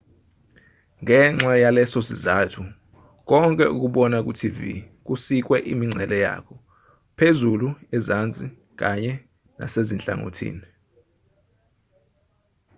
ngenxa 1.03 1.53
yalesosizathu 1.63 2.61
konke 3.29 3.65
okubona 3.73 4.17
kutv 4.27 4.59
kusikwe 5.05 5.57
imingcele 5.71 6.17
yakho 6.25 6.55
phezulu 7.17 7.67
ezansi 7.97 8.45
kanye 8.79 9.13
nasezinhlangothini 9.57 10.67